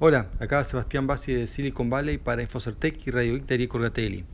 [0.00, 4.24] Hola, acá Sebastián Bassi de Silicon Valley para Infocertec y Radio Victor y Corgatelli.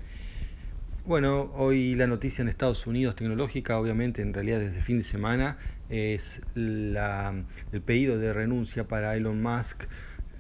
[1.04, 5.58] Bueno, hoy la noticia en Estados Unidos tecnológica, obviamente en realidad desde fin de semana,
[5.90, 9.84] es la, el pedido de renuncia para Elon Musk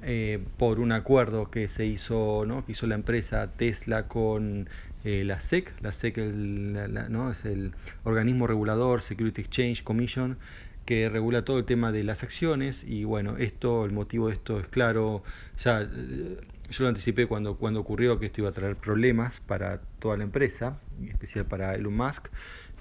[0.02, 2.64] eh, por un acuerdo que se hizo, ¿no?
[2.64, 4.70] que hizo la empresa Tesla con
[5.04, 5.74] eh, la SEC.
[5.82, 7.30] La SEC el, ¿no?
[7.30, 7.74] es el
[8.04, 10.38] organismo regulador, Security Exchange Commission,
[10.90, 14.58] que regula todo el tema de las acciones y bueno, esto, el motivo de esto
[14.58, 15.22] es claro,
[15.62, 20.16] ya yo lo anticipé cuando, cuando ocurrió que esto iba a traer problemas para toda
[20.16, 22.26] la empresa, en especial para Elon Musk,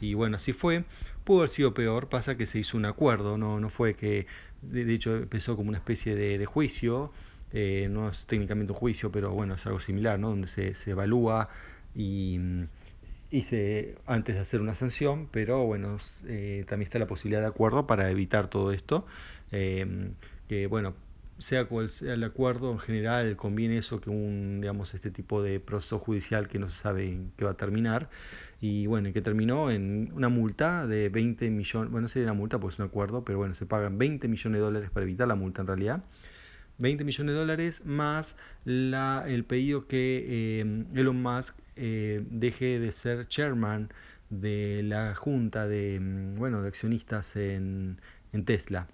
[0.02, 0.86] y bueno, así fue.
[1.24, 4.26] Pudo haber sido peor, pasa que se hizo un acuerdo, no, no fue que,
[4.64, 7.14] de, hecho empezó como una especie de, juicio,
[7.54, 10.30] eh, no es técnicamente un juicio, pero bueno, es algo similar, ¿no?
[10.30, 11.50] donde se, se evalúa
[11.94, 12.40] y
[13.32, 15.98] hice antes de hacer una sanción, pero bueno,
[16.28, 19.06] eh, también está la posibilidad de acuerdo para evitar todo esto.
[19.52, 20.12] Eh,
[20.48, 20.96] que bueno,
[21.40, 25.60] sea cual sea el acuerdo, en general conviene eso que un, digamos, este tipo de
[25.60, 28.10] proceso judicial que no se sabe en qué va a terminar.
[28.62, 32.60] Y bueno, que terminó en una multa de 20 millones, bueno, no sería una multa
[32.60, 35.36] porque es un acuerdo, pero bueno, se pagan 20 millones de dólares para evitar la
[35.36, 36.04] multa en realidad.
[36.80, 38.36] 20 millones de dólares más
[38.66, 40.26] la, el pedido que
[40.62, 43.90] eh, Elon Musk eh, deje de ser chairman
[44.30, 48.00] de la junta de, mm, bueno, de accionistas en,
[48.46, 48.88] Tesla.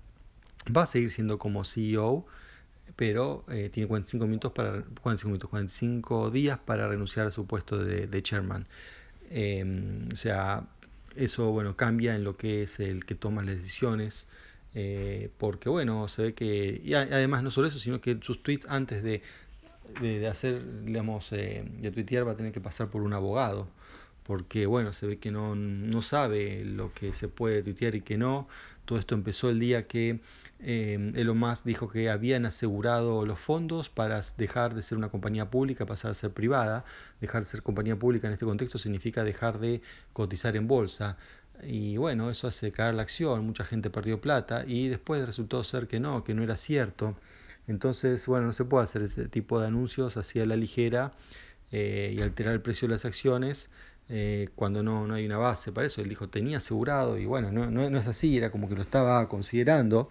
[0.75, 2.25] Va a seguir siendo como CEO,
[2.95, 7.77] pero eh, tiene 45 minutos para 45 minutos, 45 días para renunciar a su puesto
[7.83, 8.65] de, de chairman.
[10.11, 10.67] O sea,
[11.15, 14.27] eso bueno cambia en lo que es el que toma las decisiones
[14.75, 18.67] eh, porque bueno, se ve que, y además no solo eso, sino que sus tweets
[18.69, 19.21] antes de,
[20.01, 23.69] de, hacer, digamos, eh, de tuitear va a tener que pasar por un abogado,
[24.23, 28.17] porque bueno, se ve que no, no sabe lo que se puede tuitear y que
[28.17, 28.47] no.
[28.85, 30.19] Todo esto empezó el día que
[30.59, 35.49] eh, Elon Musk dijo que habían asegurado los fondos para dejar de ser una compañía
[35.49, 36.85] pública, pasar a ser privada.
[37.21, 39.81] Dejar de ser compañía pública en este contexto significa dejar de
[40.13, 41.17] cotizar en bolsa.
[41.63, 45.87] Y bueno, eso hace caer la acción, mucha gente perdió plata y después resultó ser
[45.87, 47.15] que no, que no era cierto.
[47.67, 51.13] Entonces, bueno, no se puede hacer ese tipo de anuncios así a la ligera
[51.71, 53.69] eh, y alterar el precio de las acciones
[54.07, 56.01] eh, cuando no, no hay una base para eso.
[56.01, 58.81] Él dijo, tenía asegurado y bueno, no, no, no es así, era como que lo
[58.81, 60.09] estaba considerando.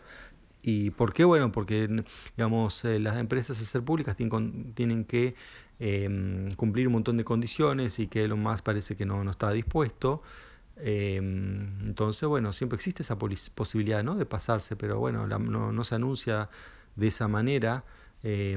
[0.62, 1.24] ¿Y por qué?
[1.24, 1.88] Bueno, porque
[2.36, 5.34] digamos, eh, las empresas a ser públicas tienen, tienen que
[5.78, 9.52] eh, cumplir un montón de condiciones y que lo más parece que no, no estaba
[9.52, 10.22] dispuesto.
[10.76, 14.16] Eh, entonces, bueno, siempre existe esa posibilidad ¿no?
[14.16, 16.50] de pasarse, pero bueno, la, no, no, se anuncia
[16.96, 17.84] de esa manera.
[18.22, 18.56] Eh,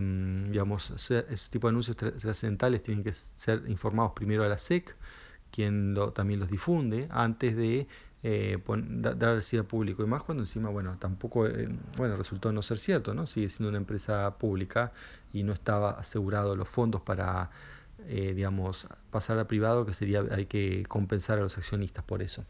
[0.50, 4.96] digamos, ese tipo de anuncios trascendentales tienen que ser informados primero a la SEC,
[5.52, 7.88] quien lo, también los difunde, antes de
[8.24, 8.58] eh,
[9.16, 10.04] dar al público.
[10.04, 13.28] Y más cuando encima, bueno, tampoco, eh, bueno, resultó no ser cierto, ¿no?
[13.28, 14.92] Sigue siendo una empresa pública
[15.34, 17.52] y no estaba asegurado los fondos para
[18.08, 22.46] eh, digamos, pasar a privado, que sería, hay que compensar a los accionistas por eso.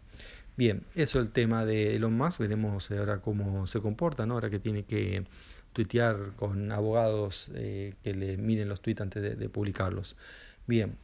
[0.58, 4.34] Bien, eso es el tema de Elon Musk, veremos ahora cómo se comporta, ¿no?
[4.34, 5.26] ahora que tiene que
[5.74, 10.16] tuitear con abogados eh, que le miren los tweets antes de, publicarlos.
[10.66, 10.98] Bien,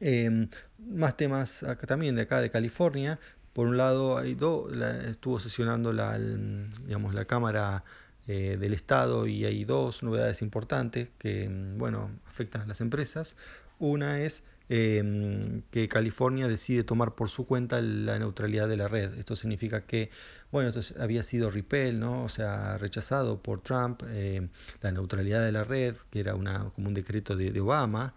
[0.00, 3.18] eh, más temas acá también de acá de California.
[3.54, 7.84] Por un lado, hay do, la, estuvo sesionando la, digamos, la Cámara
[8.28, 13.36] eh, del Estado y hay dos novedades importantes que bueno, afectan a las empresas.
[13.78, 19.14] Una es eh, que California decide tomar por su cuenta la neutralidad de la red.
[19.14, 20.10] Esto significa que,
[20.50, 22.24] bueno, esto había sido repel, ¿no?
[22.24, 24.48] O sea, rechazado por Trump eh,
[24.80, 28.14] la neutralidad de la red, que era una, como un decreto de, Obama,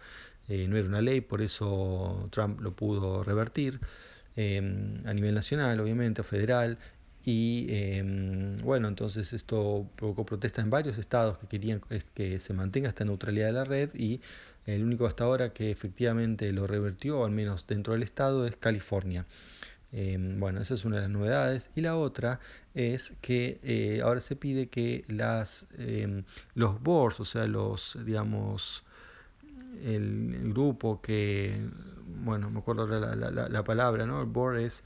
[0.48, 3.80] eh, no era una ley, por eso Trump lo pudo revertir.
[4.36, 4.58] Eh,
[5.04, 6.78] a nivel nacional, obviamente, federal,
[7.24, 8.02] y eh,
[8.62, 11.82] bueno, entonces esto provocó protestas en varios estados que querían
[12.14, 14.20] que se mantenga esta neutralidad de la red y
[14.66, 19.26] el único hasta ahora que efectivamente lo revertió, al menos dentro del estado, es California.
[19.92, 21.70] Eh, bueno, esa es una de las novedades.
[21.74, 22.40] Y la otra
[22.74, 26.22] es que eh, ahora se pide que las, eh,
[26.54, 28.84] los boards, o sea, los, digamos,
[29.84, 31.68] el, grupo que,
[32.24, 34.20] bueno, me acuerdo la, la, la, la palabra, ¿no?
[34.20, 34.84] El board es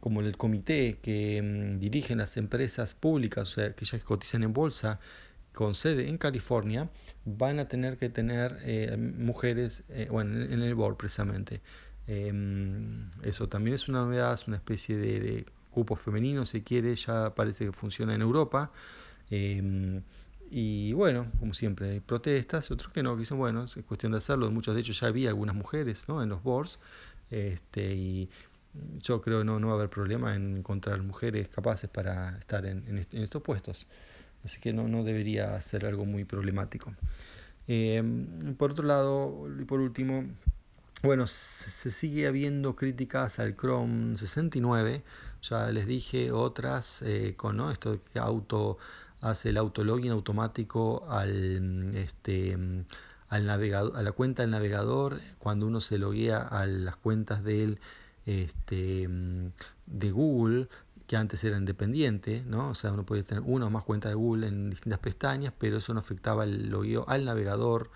[0.00, 4.52] como el comité que mmm, dirigen las empresas públicas, o sea, que ya cotizan en
[4.52, 5.00] bolsa,
[5.54, 6.90] con sede en California,
[7.24, 11.62] van a tener que tener eh, mujeres, eh, bueno, en, el board precisamente.
[12.08, 12.32] Eh,
[13.22, 17.66] eso también es una novedad, es una especie de, grupo femenino, si quiere, ya parece
[17.66, 18.70] que funciona en Europa.
[20.50, 24.18] y bueno, como siempre, hay protestas, otros que no, que dicen, bueno, es cuestión de
[24.18, 24.50] hacerlo.
[24.50, 26.22] Muchos de ellos ya había algunas mujeres ¿no?
[26.22, 26.78] en los boards.
[27.30, 28.28] Este, y
[29.00, 32.66] yo creo que no, no va a haber problema en encontrar mujeres capaces para estar
[32.66, 33.86] en, en, en estos puestos.
[34.44, 36.94] así que no, no debería ser algo muy problemático.
[38.58, 40.24] por otro lado, y por último,
[41.04, 45.02] bueno, se, sigue habiendo críticas al Chrome 69.
[45.42, 48.78] Ya les dije otras eh, con esto que auto
[49.20, 52.56] hace el autologin automático al este
[53.28, 57.80] al navegador, a la cuenta del navegador cuando uno se loguea a las cuentas del
[58.26, 59.08] este
[59.86, 60.68] de Google
[61.06, 62.70] que antes era independiente, ¿no?
[62.70, 65.76] O sea, uno podía tener una o más cuentas de Google en distintas pestañas, pero
[65.78, 67.90] eso no afectaba el logueo al navegador.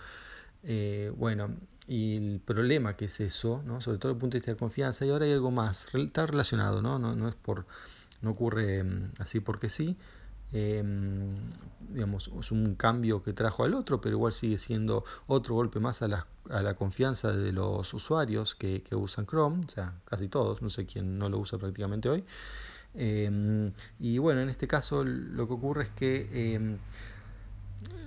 [0.62, 1.50] Eh, bueno,
[1.86, 3.80] y el problema que es eso, ¿no?
[3.80, 6.26] sobre todo desde el punto de vista de confianza, y ahora hay algo más, está
[6.26, 7.66] relacionado, no, no, no es por,
[8.20, 9.96] no ocurre mm, así porque sí,
[10.52, 11.36] em,
[11.90, 16.02] digamos, es un cambio que trajo al otro, pero igual sigue siendo otro golpe más
[16.02, 20.28] a la, a la confianza de los usuarios que, que, usan Chrome, o sea, casi
[20.28, 22.24] todos, no sé quién no lo usa prácticamente hoy.
[22.94, 26.78] Em, y bueno, en este caso lo que ocurre es que em,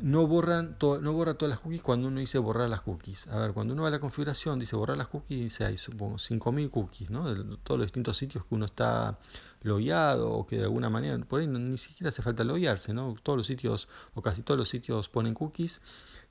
[0.02, 3.28] no, borran no borra todas las cookies cuando uno dice borrar las cookies.
[3.28, 6.18] A ver, cuando uno va a la configuración, dice borrar las cookies, dice hay supongo
[6.18, 7.34] 5000 cookies, ¿no?
[7.34, 9.18] De todos los distintos sitios que uno está
[9.62, 13.16] logueado o que de alguna manera, por ahí ni siquiera hace falta loguearse, ¿no?
[13.22, 15.82] Todos los sitios o casi todos los sitios ponen cookies.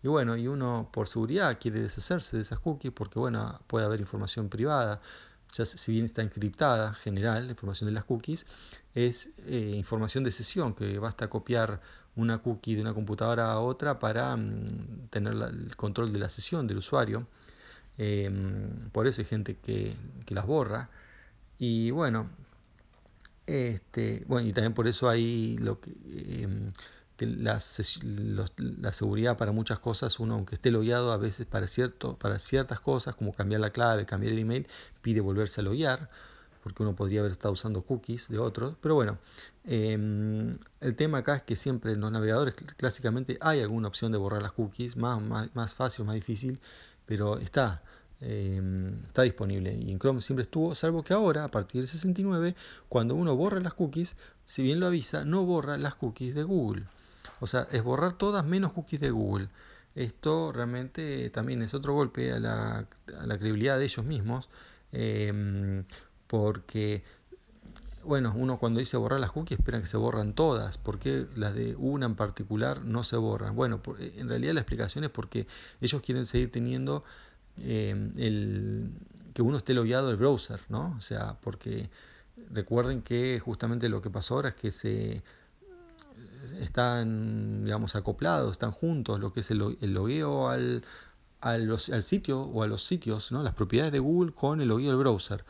[0.02, 4.00] Y bueno, y uno por seguridad quiere deshacerse de esas cookies porque, bueno, puede haber
[4.00, 5.00] información privada
[5.52, 8.46] ya si bien está encriptada, general, la información de las cookies,
[8.94, 11.80] es eh, información de sesión, que basta copiar
[12.16, 16.66] una cookie de una computadora a otra para mm, tener el control de la sesión
[16.66, 17.26] del usuario.
[17.98, 19.96] Em, por eso hay gente que,
[20.26, 20.90] que, las borra.
[21.58, 22.30] Y bueno,
[23.46, 25.90] este, bueno, y también por eso hay lo que,
[26.42, 26.72] em,
[27.18, 27.58] la,
[28.56, 32.80] la, seguridad para muchas cosas, uno aunque esté logueado, a veces para, cierto, para ciertas
[32.80, 34.66] cosas, como cambiar la clave, cambiar el email,
[35.02, 36.10] pide volverse a loguear,
[36.62, 38.76] porque uno podría haber estado usando cookies de otros.
[38.80, 39.18] Pero bueno,
[39.64, 44.18] em, el tema acá es que siempre en los navegadores clásicamente hay alguna opción de
[44.18, 46.60] borrar las cookies, más, más, más fácil, más difícil,
[47.06, 47.82] pero está.
[48.22, 52.54] Em, está disponible y en Chrome siempre estuvo, salvo que ahora, a partir del 69,
[52.88, 54.14] cuando uno borra las cookies,
[54.44, 56.84] si bien lo avisa, no borra las cookies de Google.
[57.40, 59.48] O sea, es borrar todas menos cookies de Google.
[59.94, 62.86] Esto realmente también es otro golpe a la,
[63.38, 64.48] credibilidad de ellos mismos,
[64.92, 65.84] em,
[66.30, 67.02] porque,
[68.04, 71.74] bueno, uno cuando dice borrar las cookies espera que se borran todas, porque las de
[71.74, 73.56] una en particular no se borran?
[73.56, 75.48] Bueno, en realidad la explicación es porque
[75.80, 77.02] ellos quieren seguir teniendo
[77.58, 78.92] em, el,
[79.34, 80.94] que uno esté logueado el browser, ¿no?
[80.96, 81.90] O sea, porque
[82.52, 85.24] recuerden que justamente lo que pasó ahora es que se
[86.60, 90.84] están, digamos, acoplados, están juntos, lo que es el, el logueo al,
[91.40, 93.42] al, sitio o a los sitios, ¿no?
[93.42, 95.44] las propiedades de Google con el logueo del browser.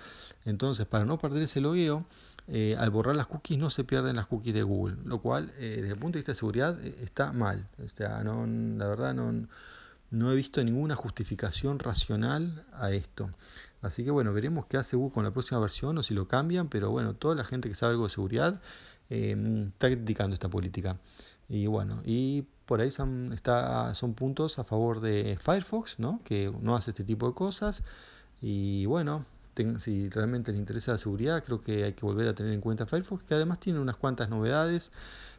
[0.44, 2.06] Entonces, para no perder ese logueo,
[2.48, 5.76] eh, al borrar las cookies no se pierden las cookies de Google, lo cual eh,
[5.80, 7.68] desde el punto de vista de seguridad eh, está mal.
[8.24, 9.46] no, la verdad no,
[10.10, 13.30] no he visto ninguna justificación racional a esto.
[13.82, 16.68] Así que bueno, veremos qué hace Google con la próxima versión o si lo cambian,
[16.68, 18.60] pero bueno, toda la gente que sabe algo de seguridad
[19.08, 19.36] eh,
[19.72, 20.98] está criticando esta política.
[21.50, 26.20] Y bueno, y por ahí son, está, son puntos a favor de Firefox, ¿no?
[26.24, 27.82] que no hace este tipo de cosas.
[28.40, 29.26] Y bueno,
[29.78, 32.86] si realmente les interesa la seguridad, creo que hay que volver a tener en cuenta
[32.86, 34.92] Firefox, que además tiene unas cuantas novedades.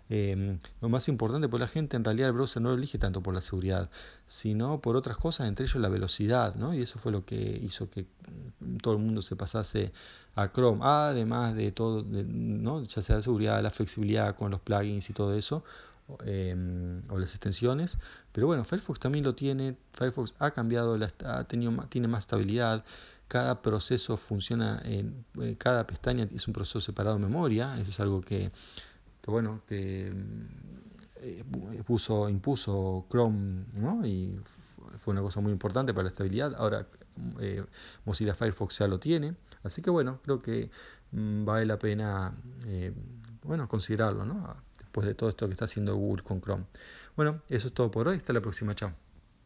[0.10, 2.98] Em, lo más importante, por pues la gente en realidad el browser no lo elige
[2.98, 3.90] tanto por la seguridad,
[4.26, 6.74] sino por otras cosas, entre ellos la velocidad, ¿no?
[6.74, 8.06] Y eso fue lo que hizo que
[8.84, 9.94] todo el mundo se pasase
[10.36, 12.84] a Chrome, además de todo, ¿no?
[12.84, 15.64] ya sea la seguridad, la flexibilidad con los plugins y todo eso,
[16.26, 17.98] em, o las extensiones.
[18.32, 22.84] Pero bueno, Firefox también lo tiene, Firefox ha cambiado, la, ha tenido, tiene más estabilidad
[23.32, 28.00] cada proceso funciona en eh, cada pestaña es un proceso separado de memoria eso es
[28.02, 28.52] algo que,
[29.26, 30.12] bueno que
[31.22, 31.44] eh,
[31.86, 34.06] puso impuso Chrome ¿no?
[34.06, 34.38] y
[35.00, 36.86] fue una cosa muy importante para la estabilidad ahora
[37.40, 37.64] eh,
[38.04, 40.70] Mozilla Firefox ya lo tiene así que bueno creo que
[41.14, 42.34] mm, vale la pena
[43.44, 44.58] bueno considerarlo ¿no?
[44.92, 46.66] Después de todo esto que está haciendo Google con Chrome.
[47.16, 48.18] Bueno eso es todo por hoy.
[48.18, 48.76] Hasta la próxima.
[48.76, 49.11] Chao